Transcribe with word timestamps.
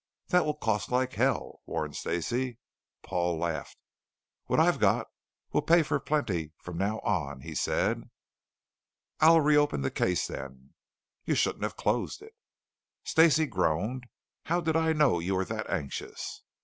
"This 0.29 0.41
will 0.41 0.55
cost 0.55 0.89
like 0.89 1.13
hell," 1.13 1.59
warned 1.67 1.95
Stacey. 1.95 2.57
Paul 3.03 3.37
laughed. 3.37 3.77
"What 4.47 4.59
I've 4.59 4.79
got 4.79 5.05
will 5.53 5.61
pay 5.61 5.83
for 5.83 5.99
plenty 5.99 6.53
from 6.57 6.75
now 6.79 7.01
on," 7.01 7.41
he 7.41 7.53
said. 7.53 8.09
"I'll 9.19 9.41
re 9.41 9.55
open 9.55 9.81
the 9.81 9.91
case, 9.91 10.25
then." 10.25 10.73
"You 11.25 11.35
shouldn't 11.35 11.61
have 11.65 11.77
closed 11.77 12.23
it." 12.23 12.33
Stacey 13.03 13.45
groaned. 13.45 14.07
"How 14.45 14.59
did 14.59 14.75
I 14.75 14.93
know 14.93 15.19
you 15.19 15.35
were 15.35 15.45
that 15.45 15.69
anxious?" 15.69 16.41